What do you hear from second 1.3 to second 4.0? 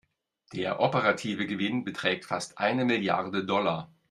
Gewinn beträgt fast eine Milliarde Dollar.